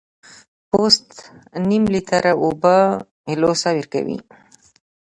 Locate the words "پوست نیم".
0.69-1.83